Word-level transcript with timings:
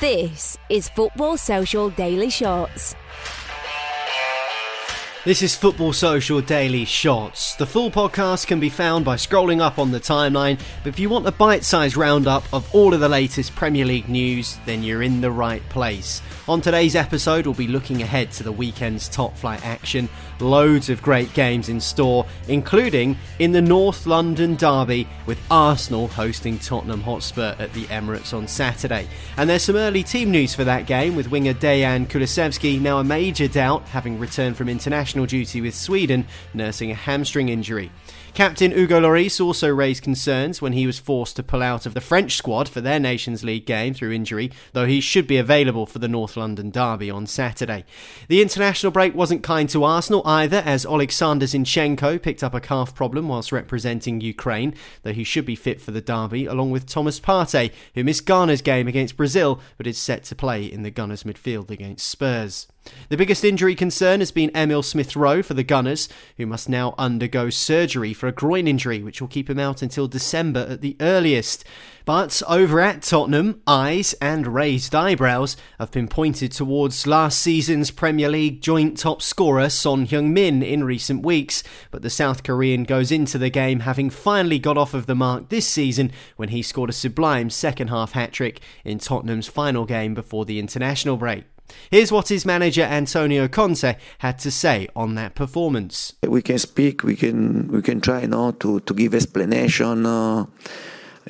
This 0.00 0.58
is 0.70 0.88
Football 0.88 1.36
Social 1.36 1.88
Daily 1.90 2.28
Shots. 2.28 2.96
This 5.24 5.40
is 5.40 5.56
Football 5.56 5.94
Social 5.94 6.42
Daily 6.42 6.84
Shots. 6.84 7.54
The 7.54 7.64
full 7.64 7.90
podcast 7.90 8.46
can 8.46 8.60
be 8.60 8.68
found 8.68 9.06
by 9.06 9.16
scrolling 9.16 9.62
up 9.62 9.78
on 9.78 9.90
the 9.90 9.98
timeline, 9.98 10.60
but 10.82 10.90
if 10.90 10.98
you 10.98 11.08
want 11.08 11.26
a 11.26 11.32
bite 11.32 11.64
sized 11.64 11.96
roundup 11.96 12.44
of 12.52 12.68
all 12.74 12.92
of 12.92 13.00
the 13.00 13.08
latest 13.08 13.54
Premier 13.54 13.86
League 13.86 14.10
news, 14.10 14.58
then 14.66 14.82
you're 14.82 15.02
in 15.02 15.22
the 15.22 15.30
right 15.30 15.66
place. 15.70 16.20
On 16.46 16.60
today's 16.60 16.94
episode, 16.94 17.46
we'll 17.46 17.54
be 17.54 17.66
looking 17.66 18.02
ahead 18.02 18.32
to 18.32 18.42
the 18.42 18.52
weekend's 18.52 19.08
top 19.08 19.34
flight 19.34 19.64
action. 19.64 20.10
Loads 20.40 20.90
of 20.90 21.00
great 21.00 21.32
games 21.32 21.70
in 21.70 21.80
store, 21.80 22.26
including 22.48 23.16
in 23.38 23.52
the 23.52 23.62
North 23.62 24.04
London 24.04 24.56
Derby 24.56 25.08
with 25.24 25.40
Arsenal 25.50 26.06
hosting 26.08 26.58
Tottenham 26.58 27.00
Hotspur 27.00 27.54
at 27.58 27.72
the 27.72 27.84
Emirates 27.84 28.34
on 28.34 28.46
Saturday. 28.46 29.08
And 29.38 29.48
there's 29.48 29.62
some 29.62 29.76
early 29.76 30.02
team 30.02 30.30
news 30.30 30.54
for 30.54 30.64
that 30.64 30.84
game 30.84 31.16
with 31.16 31.30
winger 31.30 31.54
Dejan 31.54 32.08
Kulusevski 32.08 32.78
now 32.78 32.98
a 32.98 33.04
major 33.04 33.48
doubt, 33.48 33.88
having 33.88 34.18
returned 34.18 34.58
from 34.58 34.68
international 34.68 35.13
duty 35.14 35.60
with 35.60 35.74
Sweden, 35.74 36.26
nursing 36.52 36.90
a 36.90 36.94
hamstring 36.94 37.48
injury. 37.48 37.92
Captain 38.34 38.72
Hugo 38.72 39.00
Lloris 39.00 39.40
also 39.40 39.68
raised 39.68 40.02
concerns 40.02 40.60
when 40.60 40.72
he 40.72 40.88
was 40.88 40.98
forced 40.98 41.36
to 41.36 41.42
pull 41.44 41.62
out 41.62 41.86
of 41.86 41.94
the 41.94 42.00
French 42.00 42.34
squad 42.34 42.68
for 42.68 42.80
their 42.80 42.98
Nations 42.98 43.44
League 43.44 43.64
game 43.64 43.94
through 43.94 44.10
injury, 44.10 44.50
though 44.72 44.86
he 44.86 45.00
should 45.00 45.28
be 45.28 45.36
available 45.36 45.86
for 45.86 46.00
the 46.00 46.08
North 46.08 46.36
London 46.36 46.70
derby 46.70 47.08
on 47.08 47.28
Saturday. 47.28 47.84
The 48.26 48.42
international 48.42 48.90
break 48.90 49.14
wasn't 49.14 49.44
kind 49.44 49.68
to 49.68 49.84
Arsenal 49.84 50.26
either, 50.26 50.64
as 50.66 50.84
Alexander 50.84 51.46
Zinchenko 51.46 52.20
picked 52.20 52.42
up 52.42 52.54
a 52.54 52.60
calf 52.60 52.92
problem 52.92 53.28
whilst 53.28 53.52
representing 53.52 54.20
Ukraine, 54.20 54.74
though 55.04 55.12
he 55.12 55.22
should 55.22 55.46
be 55.46 55.54
fit 55.54 55.80
for 55.80 55.92
the 55.92 56.00
derby, 56.00 56.46
along 56.46 56.72
with 56.72 56.86
Thomas 56.86 57.20
Partey, 57.20 57.70
who 57.94 58.02
missed 58.02 58.26
Ghana's 58.26 58.62
game 58.62 58.88
against 58.88 59.16
Brazil 59.16 59.60
but 59.76 59.86
is 59.86 59.96
set 59.96 60.24
to 60.24 60.34
play 60.34 60.64
in 60.64 60.82
the 60.82 60.90
Gunners 60.90 61.22
midfield 61.22 61.70
against 61.70 62.08
Spurs. 62.08 62.66
The 63.08 63.16
biggest 63.16 63.44
injury 63.44 63.74
concern 63.74 64.20
has 64.20 64.30
been 64.30 64.50
Emil 64.54 64.82
Smith 64.82 65.14
Rowe 65.14 65.42
for 65.42 65.54
the 65.54 65.62
Gunners, 65.62 66.08
who 66.36 66.46
must 66.46 66.68
now 66.68 66.94
undergo 66.98 67.50
surgery 67.50 68.12
for 68.12 68.26
a 68.26 68.32
groin 68.32 68.66
injury, 68.66 69.02
which 69.02 69.20
will 69.20 69.28
keep 69.28 69.48
him 69.48 69.58
out 69.58 69.82
until 69.82 70.08
December 70.08 70.66
at 70.68 70.80
the 70.80 70.96
earliest. 71.00 71.64
But 72.04 72.42
over 72.46 72.80
at 72.80 73.02
Tottenham, 73.02 73.62
eyes 73.66 74.14
and 74.20 74.48
raised 74.48 74.94
eyebrows 74.94 75.56
have 75.78 75.90
been 75.90 76.08
pointed 76.08 76.52
towards 76.52 77.06
last 77.06 77.38
season's 77.38 77.90
Premier 77.90 78.28
League 78.28 78.60
joint 78.60 78.98
top 78.98 79.22
scorer 79.22 79.70
Son 79.70 80.06
Heung-min 80.06 80.62
in 80.62 80.84
recent 80.84 81.24
weeks. 81.24 81.62
But 81.90 82.02
the 82.02 82.10
South 82.10 82.42
Korean 82.42 82.84
goes 82.84 83.10
into 83.10 83.38
the 83.38 83.48
game 83.48 83.80
having 83.80 84.10
finally 84.10 84.58
got 84.58 84.76
off 84.76 84.92
of 84.92 85.06
the 85.06 85.14
mark 85.14 85.48
this 85.48 85.66
season 85.66 86.12
when 86.36 86.50
he 86.50 86.60
scored 86.60 86.90
a 86.90 86.94
sublime 86.94 87.48
second 87.48 87.88
half 87.88 88.12
hat 88.12 88.32
trick 88.32 88.60
in 88.84 88.98
Tottenham's 88.98 89.48
final 89.48 89.86
game 89.86 90.12
before 90.12 90.44
the 90.44 90.58
international 90.58 91.16
break. 91.16 91.44
Here's 91.90 92.10
what 92.10 92.28
his 92.28 92.44
manager 92.44 92.82
Antonio 92.82 93.48
Conte 93.48 93.96
had 94.18 94.38
to 94.40 94.50
say 94.50 94.88
on 94.96 95.14
that 95.14 95.34
performance. 95.34 96.14
We 96.26 96.42
can 96.42 96.58
speak, 96.58 97.04
we 97.04 97.16
can 97.16 97.68
we 97.68 97.82
can 97.82 98.00
try 98.00 98.26
now 98.26 98.52
to, 98.52 98.80
to 98.80 98.94
give 98.94 99.14
explanation 99.14 100.06
uh, 100.06 100.46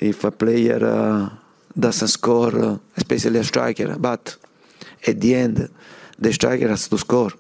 if 0.01 0.25
a 0.25 0.31
player 0.31 0.85
uh, 0.85 1.31
doesn't 1.79 2.09
score, 2.09 2.59
uh, 2.65 2.79
especially 2.97 3.41
a 3.41 3.45
striker. 3.45 3.99
But 3.99 4.37
at 5.07 5.21
the 5.21 5.35
end, 5.35 5.69
the 6.19 6.33
striker 6.33 6.69
has 6.69 6.89
to 6.89 6.99
score 6.99 7.33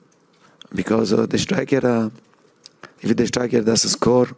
because 0.74 1.12
uh, 1.12 1.26
the 1.26 1.38
striker, 1.38 1.86
uh, 1.86 2.10
if 3.00 3.16
the 3.16 3.26
striker 3.26 3.62
doesn't 3.62 3.90
score, 3.90 4.28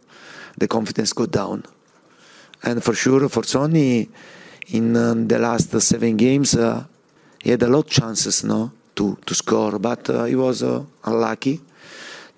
the 0.57 0.67
confidence 0.67 1.13
goes 1.13 1.27
down. 1.27 1.63
And 2.63 2.83
for 2.83 2.93
sure, 2.93 3.29
for 3.29 3.43
Sony, 3.43 4.09
in 4.67 4.95
uh, 4.95 5.13
the 5.15 5.39
last 5.39 5.79
seven 5.81 6.17
games 6.17 6.55
he 7.39 7.51
had 7.51 7.63
a 7.63 7.67
lot 7.67 7.85
of 7.85 7.89
chances 7.89 8.43
no, 8.43 8.71
to, 8.95 9.17
to 9.25 9.35
score, 9.35 9.79
but 9.79 10.09
uh, 10.09 10.25
he 10.25 10.35
was 10.35 10.63
uh, 10.63 10.83
unlucky. 11.05 11.61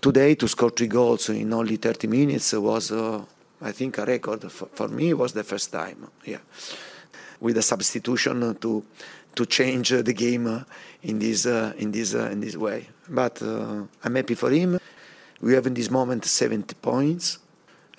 Today, 0.01 0.35
to 0.35 0.47
score 0.47 0.69
three 0.69 0.87
goals 0.87 1.29
in 1.29 1.51
only 1.53 1.77
30 1.77 2.07
minutes 2.07 2.53
was, 2.53 2.91
uh, 2.91 3.21
I 3.61 3.71
think, 3.71 3.97
a 3.97 4.05
record. 4.05 4.49
For, 4.51 4.67
for 4.67 4.87
me, 4.87 5.13
was 5.13 5.33
the 5.33 5.43
first 5.43 5.71
time, 5.71 6.07
yeah. 6.25 6.37
With 7.39 7.57
a 7.57 7.61
substitution 7.61 8.55
to, 8.55 8.83
to 9.35 9.45
change 9.45 9.89
the 9.89 10.13
game 10.13 10.65
in 11.03 11.19
this, 11.19 11.45
uh, 11.45 11.73
in, 11.77 11.91
this, 11.91 12.13
uh, 12.13 12.29
in 12.31 12.41
this 12.41 12.55
way. 12.55 12.87
But 13.07 13.41
uh, 13.41 13.83
I'm 14.03 14.15
happy 14.15 14.35
for 14.35 14.51
him. 14.51 14.79
We 15.41 15.53
have 15.53 15.67
in 15.67 15.73
this 15.73 15.89
moment 15.89 16.25
70 16.25 16.75
points 16.75 17.39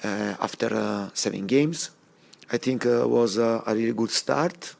after 0.03 1.11
seven 1.15 1.47
games. 1.47 1.91
I 2.53 2.59
think 2.59 2.85
was 2.85 3.39
a 3.39 3.63
really 3.67 3.93
good 3.93 4.11
start 4.11 4.75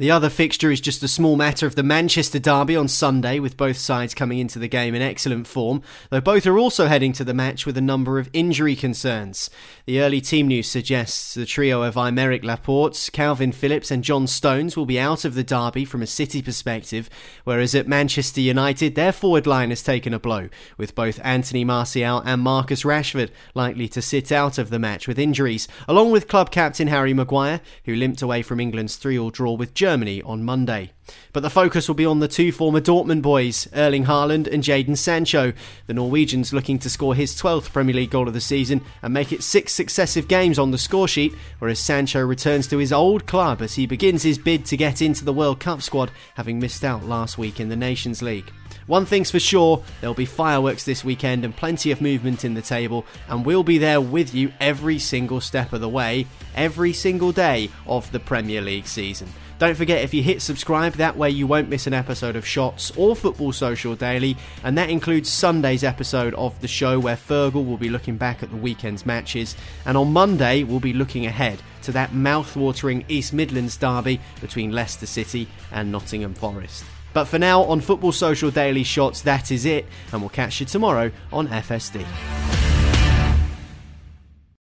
the 0.00 0.10
other 0.10 0.30
fixture 0.30 0.70
is 0.70 0.80
just 0.80 1.02
a 1.02 1.08
small 1.08 1.36
matter 1.36 1.66
of 1.66 1.74
the 1.74 1.82
Manchester 1.82 2.38
Derby 2.38 2.74
on 2.74 2.88
Sunday, 2.88 3.38
with 3.38 3.58
both 3.58 3.76
sides 3.76 4.14
coming 4.14 4.38
into 4.38 4.58
the 4.58 4.66
game 4.66 4.94
in 4.94 5.02
excellent 5.02 5.46
form, 5.46 5.82
though 6.08 6.22
both 6.22 6.46
are 6.46 6.56
also 6.56 6.86
heading 6.86 7.12
to 7.12 7.22
the 7.22 7.34
match 7.34 7.66
with 7.66 7.76
a 7.76 7.82
number 7.82 8.18
of 8.18 8.30
injury 8.32 8.74
concerns. 8.74 9.50
The 9.84 10.00
early 10.00 10.22
team 10.22 10.48
news 10.48 10.70
suggests 10.70 11.34
the 11.34 11.44
trio 11.44 11.82
of 11.82 11.96
Aymeric 11.96 12.42
Laporte, 12.42 12.94
Kalvin 13.12 13.52
Phillips, 13.52 13.90
and 13.90 14.02
John 14.02 14.26
Stones 14.26 14.74
will 14.74 14.86
be 14.86 14.98
out 14.98 15.26
of 15.26 15.34
the 15.34 15.44
Derby 15.44 15.84
from 15.84 16.00
a 16.00 16.06
City 16.06 16.40
perspective, 16.40 17.10
whereas 17.44 17.74
at 17.74 17.86
Manchester 17.86 18.40
United, 18.40 18.94
their 18.94 19.12
forward 19.12 19.46
line 19.46 19.68
has 19.68 19.82
taken 19.82 20.14
a 20.14 20.18
blow, 20.18 20.48
with 20.78 20.94
both 20.94 21.20
Anthony 21.22 21.62
Martial 21.62 22.20
and 22.20 22.40
Marcus 22.40 22.84
Rashford 22.84 23.28
likely 23.54 23.86
to 23.88 24.00
sit 24.00 24.32
out 24.32 24.56
of 24.56 24.70
the 24.70 24.78
match 24.78 25.06
with 25.06 25.18
injuries, 25.18 25.68
along 25.86 26.10
with 26.10 26.26
club 26.26 26.50
captain 26.50 26.88
Harry 26.88 27.12
Maguire, 27.12 27.60
who 27.84 27.94
limped 27.94 28.22
away 28.22 28.40
from 28.40 28.60
England's 28.60 28.96
3 28.96 29.18
all 29.18 29.28
draw 29.28 29.52
with 29.52 29.74
Germany 29.90 30.22
on 30.22 30.44
Monday. 30.44 30.92
But 31.32 31.40
the 31.40 31.50
focus 31.50 31.88
will 31.88 31.96
be 31.96 32.06
on 32.06 32.20
the 32.20 32.28
two 32.28 32.52
former 32.52 32.80
Dortmund 32.80 33.22
boys, 33.22 33.66
Erling 33.74 34.04
Haaland 34.04 34.46
and 34.46 34.62
Jadon 34.62 34.96
Sancho. 34.96 35.52
The 35.88 35.94
Norwegians 35.94 36.52
looking 36.52 36.78
to 36.78 36.88
score 36.88 37.12
his 37.12 37.34
12th 37.34 37.72
Premier 37.72 37.96
League 37.96 38.10
goal 38.10 38.28
of 38.28 38.34
the 38.34 38.40
season 38.40 38.82
and 39.02 39.12
make 39.12 39.32
it 39.32 39.42
six 39.42 39.72
successive 39.72 40.28
games 40.28 40.60
on 40.60 40.70
the 40.70 40.76
scoresheet, 40.76 41.34
whereas 41.58 41.80
Sancho 41.80 42.20
returns 42.20 42.68
to 42.68 42.78
his 42.78 42.92
old 42.92 43.26
club 43.26 43.62
as 43.62 43.74
he 43.74 43.84
begins 43.84 44.22
his 44.22 44.38
bid 44.38 44.64
to 44.66 44.76
get 44.76 45.02
into 45.02 45.24
the 45.24 45.32
World 45.32 45.58
Cup 45.58 45.82
squad, 45.82 46.12
having 46.36 46.60
missed 46.60 46.84
out 46.84 47.04
last 47.04 47.36
week 47.36 47.58
in 47.58 47.68
the 47.68 47.74
Nations 47.74 48.22
League. 48.22 48.52
One 48.86 49.06
thing's 49.06 49.32
for 49.32 49.40
sure, 49.40 49.82
there'll 50.00 50.14
be 50.14 50.24
fireworks 50.24 50.84
this 50.84 51.04
weekend 51.04 51.44
and 51.44 51.56
plenty 51.56 51.90
of 51.90 52.00
movement 52.00 52.44
in 52.44 52.54
the 52.54 52.62
table, 52.62 53.04
and 53.28 53.44
we'll 53.44 53.64
be 53.64 53.78
there 53.78 54.00
with 54.00 54.34
you 54.34 54.52
every 54.60 55.00
single 55.00 55.40
step 55.40 55.72
of 55.72 55.80
the 55.80 55.88
way, 55.88 56.28
every 56.54 56.92
single 56.92 57.32
day 57.32 57.70
of 57.88 58.10
the 58.12 58.20
Premier 58.20 58.60
League 58.60 58.86
season. 58.86 59.28
Don't 59.60 59.76
forget 59.76 60.02
if 60.02 60.14
you 60.14 60.22
hit 60.22 60.40
subscribe, 60.40 60.94
that 60.94 61.18
way 61.18 61.28
you 61.28 61.46
won't 61.46 61.68
miss 61.68 61.86
an 61.86 61.92
episode 61.92 62.34
of 62.34 62.46
Shots 62.46 62.90
or 62.96 63.14
Football 63.14 63.52
Social 63.52 63.94
Daily, 63.94 64.38
and 64.64 64.78
that 64.78 64.88
includes 64.88 65.28
Sunday's 65.28 65.84
episode 65.84 66.32
of 66.32 66.58
the 66.62 66.66
show 66.66 66.98
where 66.98 67.14
Fergal 67.14 67.66
will 67.66 67.76
be 67.76 67.90
looking 67.90 68.16
back 68.16 68.42
at 68.42 68.48
the 68.48 68.56
weekend's 68.56 69.04
matches, 69.04 69.54
and 69.84 69.98
on 69.98 70.14
Monday 70.14 70.62
we'll 70.62 70.80
be 70.80 70.94
looking 70.94 71.26
ahead 71.26 71.60
to 71.82 71.92
that 71.92 72.14
mouth-watering 72.14 73.04
East 73.08 73.34
Midlands 73.34 73.76
derby 73.76 74.18
between 74.40 74.72
Leicester 74.72 75.04
City 75.04 75.46
and 75.72 75.92
Nottingham 75.92 76.32
Forest. 76.32 76.82
But 77.12 77.26
for 77.26 77.38
now, 77.38 77.64
on 77.64 77.82
Football 77.82 78.12
Social 78.12 78.50
Daily 78.50 78.82
Shots, 78.82 79.20
that 79.22 79.50
is 79.50 79.66
it, 79.66 79.84
and 80.10 80.22
we'll 80.22 80.30
catch 80.30 80.60
you 80.60 80.64
tomorrow 80.64 81.12
on 81.34 81.48
FSD. 81.48 82.06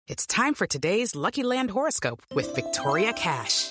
It's 0.08 0.26
time 0.26 0.54
for 0.54 0.66
today's 0.66 1.14
Lucky 1.14 1.44
Land 1.44 1.70
horoscope 1.70 2.22
with 2.34 2.52
Victoria 2.56 3.12
Cash. 3.12 3.70